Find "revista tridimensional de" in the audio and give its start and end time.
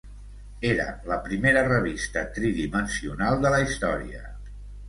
1.67-3.55